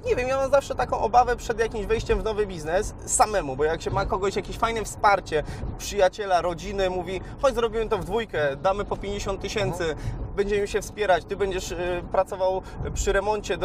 [0.04, 3.64] nie wiem, ja mam zawsze taką obawę przed jakimś wejściem w nowy biznes samemu, bo
[3.64, 5.42] jak się ma kogoś, jakieś fajne wsparcie,
[5.78, 9.96] przyjaciela, rodziny, mówi, chodź zrobimy to w dwójkę, damy po 50 tysięcy,
[10.36, 12.62] będziemy się wspierać, ty będziesz y, pracował
[12.94, 13.58] przy remoncie, y,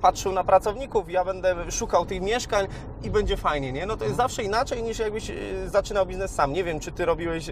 [0.00, 2.66] patrzył na pracowników, ja będę szukał tych mieszkań
[3.02, 3.86] i będzie fajnie, nie?
[3.86, 6.52] No to jest zawsze inaczej niż jakbyś y, zaczynał biznes sam.
[6.52, 7.50] Nie wiem, czy ty robiłeś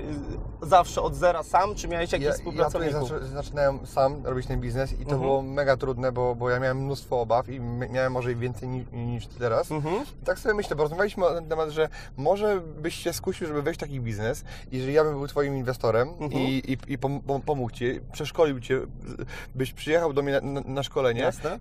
[0.63, 3.09] zawsze od zera sam, czy miałeś jakichś Ja, ja współpracowników?
[3.09, 5.21] zaczę, zaczynałem sam robić ten biznes i to Mhm.
[5.21, 9.27] było mega trudne, bo, bo ja miałem mnóstwo obaw i miałem może więcej ni, niż
[9.27, 9.71] ty teraz.
[9.71, 9.95] Mhm.
[10.25, 13.81] Tak sobie myślę, bo rozmawialiśmy o ten temat, że może byś się skusił, żeby wejść
[13.81, 16.33] w taki biznes i że ja bym był Twoim inwestorem Mhm.
[16.43, 16.47] i,
[16.89, 18.81] i, i pom, pom, pomógł Ci, przeszkolił Cię,
[19.55, 21.51] byś przyjechał do mnie na, na, szkolenie Jasne.
[21.51, 21.59] e,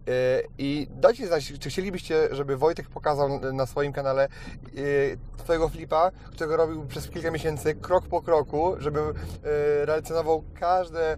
[0.57, 4.29] i dajcie znać, czy chcielibyście, żeby Wojtek pokazał na swoim kanale e,
[5.37, 11.17] Twojego flipa, którego robił przez kilka miesięcy, krok po kroku, żeby e, relacjonował każde...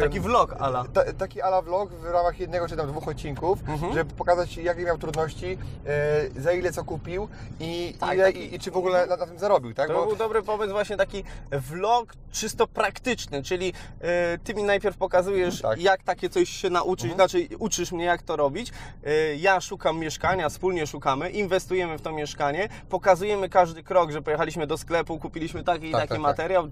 [0.00, 0.84] Taki vlog ala.
[0.92, 3.92] ta, taki ala vlog w ramach jednego czy tam dwóch odcinków, Mhm.
[3.94, 5.58] żeby pokazać jakie miał trudności,
[6.36, 7.28] za ile co kupił
[7.60, 9.88] i, Tak, ile, taki- i, i czy w ogóle na, na tym zarobił, tak?
[9.88, 13.72] To Bo, był dobry pomysł właśnie taki vlog czysto praktyczny, czyli
[14.44, 15.80] ty ty mi najpierw pokazujesz, Tak.
[15.80, 18.72] jak takie coś się nauczyć, znaczy uczysz mnie, jak to robić.
[19.06, 24.66] Y, Ja szukam mieszkania, wspólnie szukamy, inwestujemy w to mieszkanie, pokazujemy każdy krok, że pojechaliśmy
[24.66, 26.22] do sklepu, kupiliśmy taki i Tak, taki tak, tak.
[26.22, 26.70] materiał, y,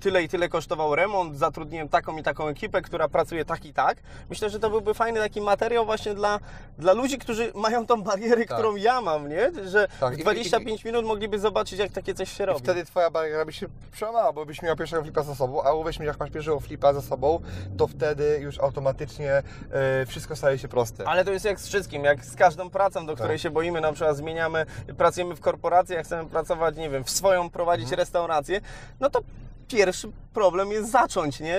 [0.00, 3.98] tyle i tyle kosztował remont, zatrudniłem taką i taką ekipę, która pracuje tak i tak.
[4.30, 6.38] Myślę, że to byłby fajny taki materiał właśnie dla,
[6.78, 8.58] dla ludzi, którzy mają tą barierę, Tak.
[8.58, 9.50] którą ja mam, nie?
[9.68, 12.60] Że Tak, w i- 25 minut mogliby zobaczyć, jak takie coś się I robi.
[12.60, 16.06] wtedy twoja bariera by się przełamała, bo byś miał pierwszego flipa za sobą, a mi,
[16.06, 17.40] jak masz pierwszego flipa za sobą,
[17.76, 19.32] to wtedy już automatycznie
[19.70, 21.08] e, wszystko staje się proste.
[21.08, 23.42] Ale to jest jak z wszystkim, jak z każdą pracą, do której Tak.
[23.42, 27.84] się boimy, na przykład zmieniamy, pracujemy w korporacjach, chcemy pracować, nie wiem, w swoją prowadzić
[27.84, 27.98] Mhm.
[27.98, 28.60] restaurację,
[29.00, 29.20] no to
[29.68, 31.58] pierwszy problem jest zacząć, nie?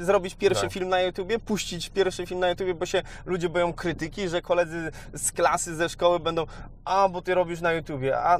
[0.00, 0.72] Zrobić pierwszy Tak.
[0.72, 4.90] film na YouTubie, puścić pierwszy film na YouTubie, bo się ludzie boją krytyki, że koledzy
[5.14, 6.46] z klasy, ze szkoły będą,
[6.84, 8.38] a bo ty robisz na YouTubie, a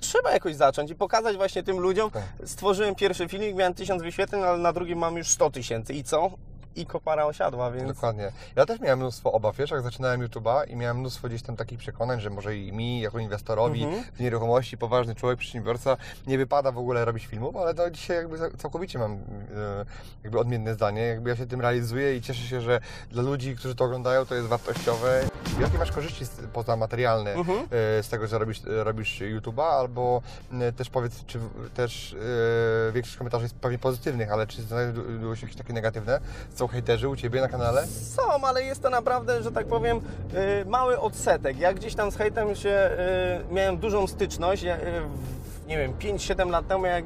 [0.00, 2.10] trzeba jakoś zacząć i pokazać właśnie tym ludziom.
[2.10, 2.22] Tak.
[2.44, 6.30] Stworzyłem pierwszy filmik, miałem tysiąc wyświetleń, ale na drugim mam już 100 tysięcy i co?
[6.76, 7.88] I kopara osiadła, więc...
[7.88, 8.32] Dokładnie.
[8.56, 11.78] Ja też miałem mnóstwo obaw, wiesz, jak zaczynałem YouTube'a i miałem mnóstwo gdzieś tam takich
[11.78, 14.04] przekonań, że może i mi, jako inwestorowi Mhm.
[14.14, 18.38] w nieruchomości, poważny człowiek, przedsiębiorca, nie wypada w ogóle robić filmów, ale no dzisiaj jakby
[18.58, 19.18] całkowicie mam e,
[20.24, 23.74] jakby odmienne zdanie, jakby ja się tym realizuję i cieszę się, że dla ludzi, którzy
[23.74, 25.24] to oglądają, to jest wartościowe.
[25.60, 27.58] Jakie masz korzyści poza materialne Mhm.
[27.58, 30.22] e, z tego, że robisz, robisz YouTube'a, albo
[30.76, 31.38] też powiedz, czy
[31.74, 32.16] też
[32.88, 36.20] e, większość komentarzy jest pewnie pozytywnych, ale czy znajdują się jakieś takie negatywne?
[36.66, 37.86] Są hejterzy u Ciebie na kanale?
[37.86, 40.00] Są, ale jest to naprawdę, że tak powiem,
[40.62, 41.58] y, mały odsetek.
[41.58, 42.90] Ja gdzieś tam z hejtem się
[43.50, 44.64] y, miałem dużą styczność.
[44.64, 44.76] Y,
[45.66, 47.04] nie wiem, 5-7 lat temu, jak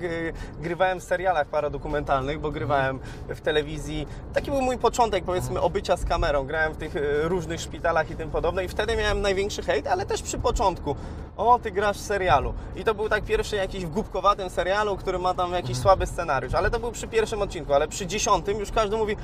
[0.60, 4.06] grywałem w serialach paradokumentalnych, bo grywałem w telewizji.
[4.34, 6.46] Taki był mój początek, powiedzmy, obycia z kamerą.
[6.46, 8.64] Grałem w tych różnych szpitalach i tym podobne.
[8.64, 10.96] I wtedy miałem największy hejt, ale też przy początku.
[11.40, 12.54] O, ty grasz w serialu.
[12.76, 16.54] I to był tak pierwszy jakiś wgłupkowatym serialu, który ma tam jakiś słaby scenariusz.
[16.54, 19.16] Ale to był przy pierwszym odcinku, ale przy dziesiątym już każdy mówi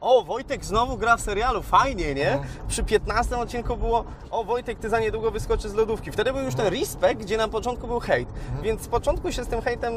[0.00, 2.38] o, Wojtek znowu gra w serialu, fajnie, nie?
[2.68, 6.12] Przy 15 odcinku było, o Wojtek, ty za niedługo wyskoczysz z lodówki.
[6.12, 8.28] Wtedy był już ten respekt, gdzie na początku był hejt.
[8.62, 9.92] Więc z początku się z tym hejtem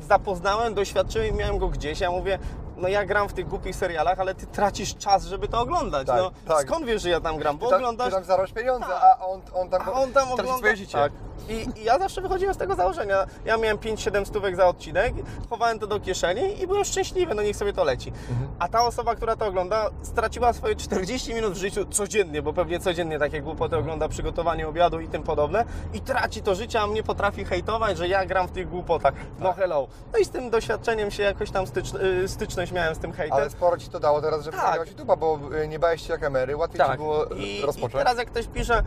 [0.00, 2.00] zapoznałem, doświadczyłem i miałem go gdzieś.
[2.00, 2.38] Ja mówię,
[2.76, 6.06] no ja gram w tych głupich serialach, ale ty tracisz czas, żeby to oglądać.
[6.06, 6.66] Tak, no, tak.
[6.66, 7.58] Skąd wiesz, że ja tam gram?
[7.58, 8.06] Bo Ty tam, oglądasz...
[8.08, 9.02] ty tam zarobisz pieniądze, Tak.
[9.02, 10.56] a on, on tam, A on tam ogląda...
[10.58, 10.92] swoje życie.
[10.98, 11.12] Tak.
[11.48, 13.26] I, I ja zawsze wychodziłem z tego założenia.
[13.44, 15.14] Ja miałem 5-7 stówek za odcinek,
[15.50, 18.08] chowałem to do kieszeni i byłem szczęśliwy, no niech sobie to leci.
[18.30, 18.48] Mhm.
[18.58, 22.80] A ta osoba, która to ogląda, straciła swoje 40 minut w życiu codziennie, bo pewnie
[22.80, 27.02] codziennie takie głupoty ogląda przygotowanie obiadu i tym podobne i traci to życie, a mnie
[27.02, 29.14] potrafi hejtować, że ja gram w tych głupotach.
[29.38, 29.56] No Tak.
[29.56, 29.86] hello.
[30.12, 32.28] No i z tym doświadczeniem się jakoś tam stycz, y,
[32.66, 33.38] styczność miałem z tym hejtem.
[33.38, 34.66] Ale sporo Ci to dało teraz, żeby Tak.
[34.66, 38.04] nagrywać YouTube'a, bo y, nie bałeś się kamery, łatwiej Ci było I, I rozpocząć.
[38.04, 38.82] teraz jak ktoś pisze,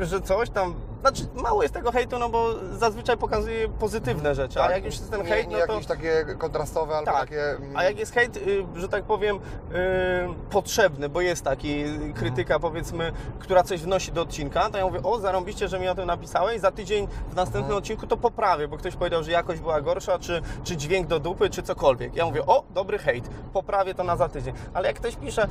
[0.00, 4.60] e, że coś tam, znaczy mało jest tego hejtu, no bo zazwyczaj pokazuje pozytywne rzeczy,
[4.60, 5.72] a Tak, jak już jest ten nie, hejt, nie no to...
[5.72, 7.50] jakieś takie kontrastowe albo Tak, takie...
[7.50, 9.40] mm, a jak jest hejt, y, że tak powiem, y,
[10.50, 11.84] potrzebny, bo jest taki
[12.14, 15.94] krytyka, powiedzmy, która coś wnosi do odcinka, to ja mówię, o, zarąbiście, że mi o
[15.94, 17.78] tym napisałeś, za tydzień w następnym Mhm.
[17.78, 21.50] odcinku to poprawię, bo ktoś powiedział, że jakość była gorsza, czy, czy dźwięk do dupy,
[21.50, 22.16] czy cokolwiek.
[22.16, 24.54] Ja mówię, o, dobry hejt, poprawię to na za tydzień.
[24.74, 25.48] Ale jak ktoś pisze,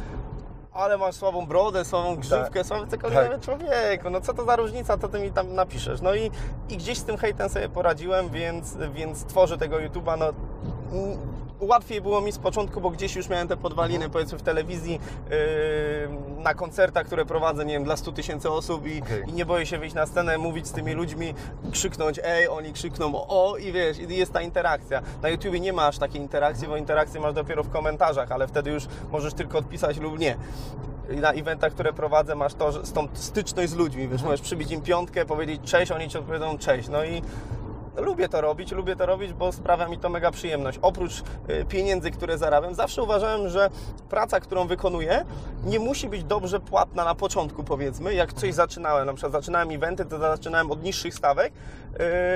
[0.77, 3.41] ale masz słabą brodę, słabą grzywkę, słaby cokolwiek, Tak.
[3.41, 6.01] człowieku, no co to za różnica, co ty mi tam napiszesz?
[6.01, 6.31] No i,
[6.69, 10.25] i gdzieś z tym hejtem sobie poradziłem, więc, więc tworzę tego YouTube'a, no
[11.59, 14.11] łatwiej było mi z początku, bo gdzieś już miałem te podwaliny, Mhm.
[14.11, 15.37] powiedzmy w telewizji, yy,
[16.43, 19.23] na koncertach, które prowadzę, nie wiem, dla 100 tysięcy osób i, Okej.
[19.27, 21.33] i nie boję się wyjść na scenę, mówić z tymi ludźmi,
[21.71, 25.01] krzyknąć ej, oni krzykną o i wiesz, i jest ta interakcja.
[25.21, 28.71] Na YouTubie nie ma aż takiej interakcji, bo interakcję masz dopiero w komentarzach, ale wtedy
[28.71, 30.37] już możesz tylko odpisać lub nie.
[31.09, 34.41] I na eventach, które prowadzę, masz to, że z tą styczność z ludźmi, wiesz, możesz
[34.41, 36.89] przybić im piątkę, powiedzieć cześć, oni ci odpowiedzą cześć.
[36.89, 37.21] No i
[37.97, 40.79] lubię to robić, lubię to robić, bo sprawia mi to mega przyjemność.
[40.81, 43.69] Oprócz y, pieniędzy, które zarabiam, zawsze uważałem, że
[44.09, 45.25] praca, którą wykonuję,
[45.65, 48.13] nie musi być dobrze płatna na początku, powiedzmy.
[48.13, 51.53] Jak coś zaczynałem, na przykład zaczynałem eventy, to zaczynałem od niższych stawek,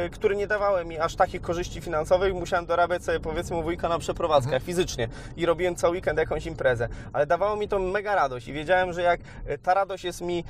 [0.06, 2.34] y, które nie dawały mi aż takich korzyści finansowych.
[2.34, 6.88] Musiałem dorabiać sobie, powiedzmy, wujka na przeprowadzkach fizycznie i robiłem cały weekend jakąś imprezę.
[7.14, 10.44] Ale dawało mi to mega radość i wiedziałem, że jak y, ta radość jest mi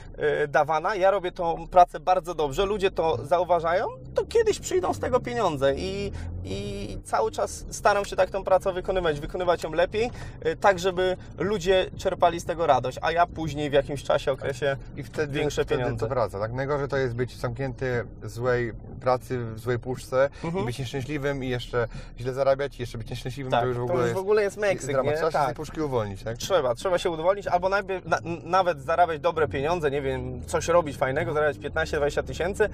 [0.43, 4.99] y, dawana, ja robię tą pracę bardzo dobrze, ludzie to zauważają, to kiedyś przyjdą z
[5.01, 6.11] tego pieniądze i,
[6.43, 10.11] i cały czas staram się tak tą pracę wykonywać, wykonywać ją lepiej,
[10.45, 14.77] y, tak żeby ludzie czerpali z tego radość, a ja później w jakimś czasie, okresie
[14.97, 16.05] I wtedy, większe wtedy pieniądze.
[16.05, 16.53] to wraca, tak?
[16.53, 20.63] Najgorzej to jest być zamknięty w złej pracy, w złej puszce Mhm.
[20.63, 21.87] i być nieszczęśliwym i jeszcze
[22.19, 24.21] źle zarabiać i jeszcze być nieszczęśliwym, tak, to już w ogóle to już jest, w
[24.21, 25.11] ogóle jest Meksyk, dramat.
[25.11, 25.17] nie?
[25.17, 25.55] Trzeba się z tej Tak.
[25.55, 26.37] puszki uwolnić, tak?
[26.37, 30.97] Trzeba, trzeba się udowolnić, albo najpierw, na, nawet zarabiać dobre pieniądze, nie wiem, coś robić
[30.97, 32.69] fajnego, zarabiać 15-20 tysięcy,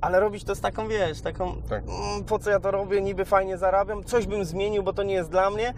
[0.00, 1.82] ale robić to z taką, wiesz, taką, Tak.
[1.84, 5.14] mm, po co ja to robię, niby fajnie zarabiam, coś bym zmienił, bo to nie
[5.14, 5.74] jest dla mnie,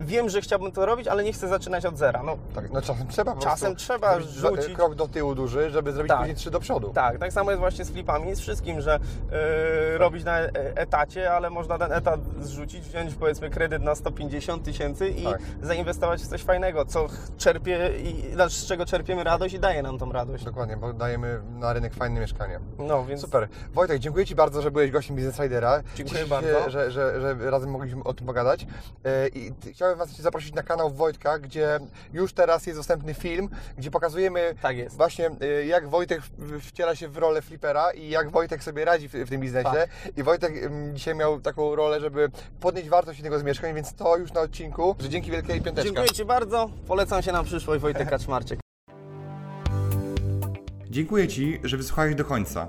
[0.00, 2.22] wiem, że chciałbym to robić, ale nie chcę zaczynać od zera.
[2.22, 4.74] No, Tak, no czasem trzeba Czasem trzeba rzucić.
[4.74, 6.18] krok do tyłu duży, żeby zrobić Tak.
[6.18, 6.90] później trzy do przodu.
[6.94, 8.98] tak, tak samo jest właśnie z flipami, z wszystkim, że
[9.92, 14.64] yy, robić na e- etacie, ale można ten etat zrzucić, wziąć powiedzmy kredyt na 150
[14.64, 15.38] tysięcy i Tak.
[15.62, 17.06] zainwestować w coś fajnego, co
[17.38, 20.44] czerpie i znaczy, z czego czerpiemy radość i daje nam tą radość.
[20.44, 22.60] Dokładnie, bo dajemy na rynek fajne mieszkanie.
[22.78, 23.48] No, więc Super.
[23.74, 25.82] Wojtek, dziękuję Ci bardzo, że byłeś gościem Business Ridera.
[25.94, 26.64] Dziękuję Cieszę bardzo.
[26.64, 28.66] Się, że, że, że razem mogliśmy o tym pogadać.
[29.04, 31.80] E, I t- chciałem Was zaprosić na kanał Wojtka, gdzie
[32.12, 33.48] już teraz jest dostępny film,
[33.78, 34.96] gdzie pokazujemy Tak jest.
[34.96, 36.22] właśnie e, jak Wojtek
[36.60, 39.70] wciela się w rolę flipera i jak Wojtek sobie radzi w, w tym biznesie.
[39.70, 39.88] Tak.
[40.16, 40.52] I Wojtek
[40.92, 42.28] dzisiaj miał taką rolę, żeby
[42.60, 44.96] podnieść wartość jednego z mieszkań, więc to już na odcinku.
[44.98, 45.82] Że dzięki wielkiej piąteczka.
[45.82, 46.70] Dziękuję Ci bardzo.
[46.88, 48.60] Polecam się na przyszłość Wojtek Kaczmarczyk.
[50.90, 52.68] Dziękuję Ci, że wysłuchałeś do końca.